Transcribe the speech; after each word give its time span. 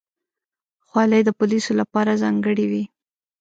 خولۍ 0.87 1.21
د 1.25 1.29
پولیسو 1.39 1.71
لپاره 1.81 2.19
ځانګړې 2.23 2.65
وي. 2.71 2.83